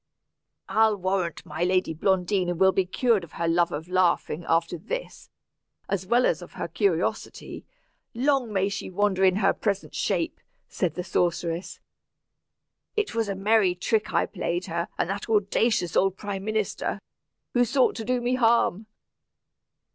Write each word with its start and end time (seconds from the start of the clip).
"I'll 0.67 0.97
warrant 0.97 1.45
my 1.45 1.63
lady 1.63 1.93
Blondina 1.93 2.55
will 2.55 2.71
be 2.71 2.87
cured 2.87 3.23
of 3.23 3.33
her 3.33 3.47
love 3.47 3.71
of 3.71 3.87
laughing, 3.87 4.43
after 4.49 4.75
this 4.79 5.29
as 5.87 6.07
well 6.07 6.25
as 6.25 6.41
of 6.41 6.53
her 6.53 6.67
curiosity. 6.67 7.65
Long 8.15 8.51
may 8.51 8.67
she 8.67 8.89
wander 8.89 9.23
in 9.23 9.35
her 9.35 9.53
present 9.53 9.93
shape," 9.93 10.39
said 10.67 10.95
the 10.95 11.03
sorceress. 11.03 11.79
"It 12.95 13.13
was 13.13 13.29
a 13.29 13.35
merry 13.35 13.75
trick 13.75 14.11
I 14.11 14.25
played 14.25 14.65
her 14.65 14.87
and 14.97 15.07
that 15.11 15.29
audacious 15.29 15.95
old 15.95 16.17
prime 16.17 16.43
minister, 16.45 16.99
who 17.53 17.63
sought 17.63 17.93
to 17.97 18.03
do 18.03 18.19
me 18.21 18.33
harm." 18.33 18.87